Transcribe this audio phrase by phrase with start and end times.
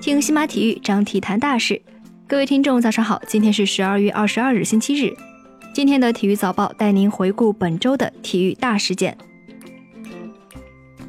[0.00, 1.80] 听西马体育，张体坛大事。
[2.26, 5.14] 各位听众，早上好，今天是十二月二十二日，星期日。
[5.74, 9.16] 今天的体育早报带您回顾本周的体育大事件。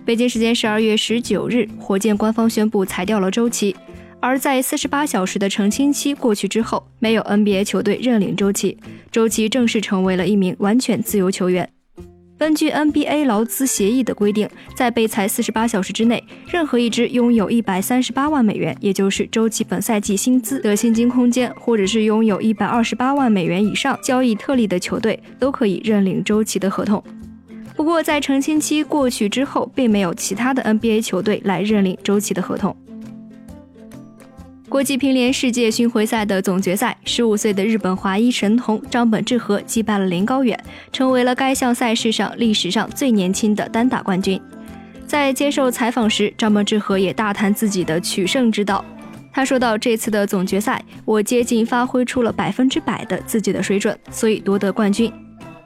[0.05, 3.75] 北京时间十二月十九日，火箭官方宣布裁掉了周琦。
[4.19, 8.77] 而在四十八小时的澄清期过去之后，没有 NBA 球队认领周琦，
[9.11, 11.69] 周琦正式成为了一名完全自由球员。
[12.39, 27.03] 根据 NBA 劳资协议的规定，在被裁四十八小时之内，任何一支拥有一百三十八万美元，也就是周琦本赛季薪资的薪金空间，或者是拥有一百二十八万美元以上交易特例的球队，都可以认领周琦的合同。
[27.75, 32.73] 不过，在澄清期过去之后，并没有其他的 NBA 球队来认领周琦的合同。
[34.69, 40.57] 国际乒联世界巡回赛的总决赛，十五岁的日本华裔神童张本智和击败了林高远，
[40.93, 44.39] 成为了该项赛事上历史上最年轻的单打冠军。
[45.07, 48.85] 在接受采访时，张本智和也大谈自己的取胜之道。
[49.33, 55.11] 他说到：“这次的总决赛，我接近发挥出了百分之百的自己的水准，所以夺得冠军。”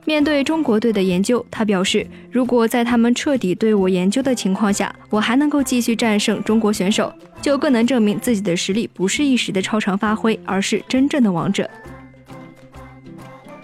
[0.05, 11.69] 面对中国队的研究，他表示：“如果在他们彻底对我研究的情况下，我还能够继续战胜中国选手，就更能证明自己的实力不是一时的超常发挥，而是真正的王者。”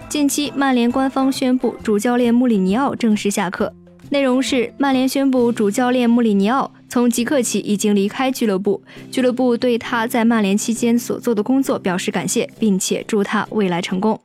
[0.07, 3.73] 近期，曼联官方宣布主教练穆里尼奥正式下课，
[4.09, 14.19] 内容是曼联宣布主教练穆里尼奥从即刻起已经离开俱乐部，俱乐部对他在曼联期间所做的工作表示感谢，并且祝他未来成功。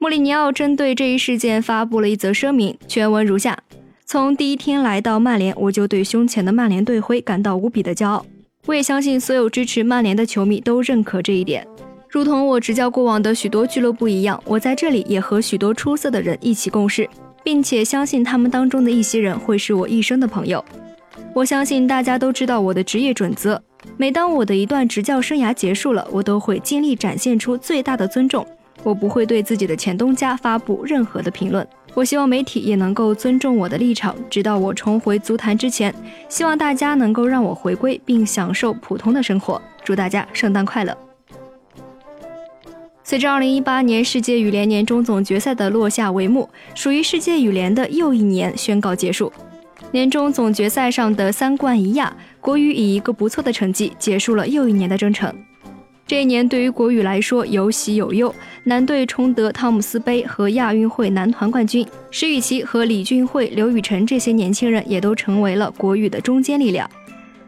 [0.00, 3.58] 穆里尼奥针对这一事件发布了一则声明，全文如下：
[4.06, 8.24] 从第一天来到曼联，我就对胸前的曼联队徽感到无比的骄傲。
[8.66, 11.66] 我也相信所有支持曼联的球迷都认可这一点。
[12.08, 17.08] 如同我执教过往的许多俱乐部一样，我在这里也和许多出色的人一起共事，
[17.42, 20.64] 并且相信他们当中的一些人会是我一生的朋友。
[21.34, 23.60] 我相信大家都知道我的职业准则。
[23.96, 28.46] 每当我的一段执教生涯结束了，我都会尽力展现出最大的尊重。
[28.82, 31.66] 我不会对自己的前东家发布任何的评论。
[31.94, 35.92] 我希望媒体也能够尊重我的立场，直到我重回足坛之前。
[36.28, 39.60] 希望大家能够让我回归并享受普通的生活。
[39.82, 40.96] 祝大家圣诞快乐！
[43.02, 49.32] 随着2018年世界羽联年终总决赛的落下帷幕，属于世界羽联的又一年宣告结束。
[49.90, 55.34] 年终总决赛上的三冠一亚，国羽以一个不错的成绩结束了又一年的征程。
[56.08, 66.90] 这一年对于国羽来说有喜有忧，男队重得汤姆斯杯和亚运会男团冠军，石宇奇和李俊慧、刘雨辰这些年轻人也都成为了国羽的中坚力量。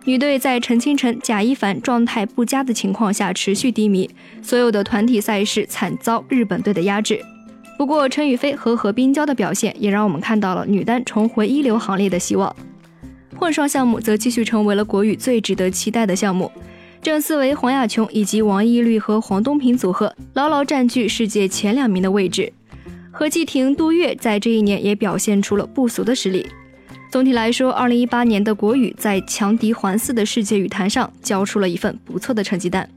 [0.04, 4.10] 女队在陈清晨、贾一凡状态不佳的情况下持续低迷，
[4.42, 7.18] 所有的团体赛事惨遭日本队的压制。
[7.78, 12.54] 不过陈雨菲和何冰娇的表现也让我们看到了女单重回一流行列的希望。
[13.36, 16.52] 混双项目则继续成为了国羽最值得期待的项目。
[17.02, 22.52] 郑思维、黄雅琼以及王懿律和黄东萍组合牢牢占据世界前两名的位置。
[23.10, 26.46] 何继婷、杜月在这一年也表现出了不俗的实力。
[27.10, 32.88] 总体来说，2018年的国羽在强敌环伺的世界羽坛上交出了一份不错的成绩单。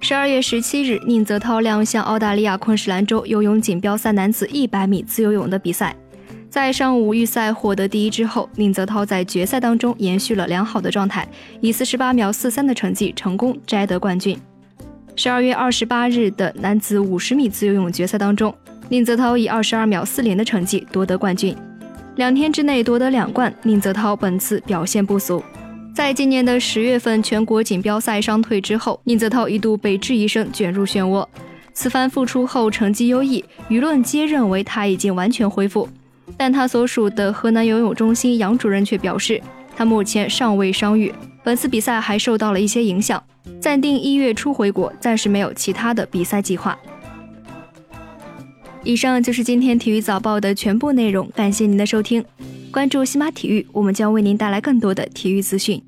[0.00, 5.96] 十二月十七日，宁泽涛亮相澳大利亚昆士兰州游泳锦标赛男子一百米自由泳的比赛。
[6.56, 11.28] 在上午预赛获得第一之后，宁泽涛在决赛当中延续了良好的状态，
[11.60, 14.34] 以四十八秒四三的成绩成功摘得冠军。
[15.16, 18.54] 十二月二十八日的男子五十米自由泳决赛当中，
[18.88, 21.54] 宁泽涛以二十二秒四零的成绩夺得冠军。
[22.14, 25.44] 两天之内夺得两冠，宁泽涛本次表现不俗。
[25.94, 31.26] 在今年的十月份全国锦标赛伤退之后，宁泽涛一度被质疑声卷入漩涡。
[31.74, 35.86] 此番复出后成绩优异，舆论皆认为他已经完全恢复。
[36.36, 39.40] 但他所属的河南游泳中心杨主任却表示，
[39.74, 43.22] 他目前尚未伤愈，本次比赛还受到了一些影响，
[43.60, 46.78] 暂定一月初回国，暂时没有其他的比赛计划。
[48.82, 52.24] 以上就是今天体育早报的全部内容，感谢您的收听，
[52.70, 55.82] 关注西马体育，我们将为您带来更多的体育资讯。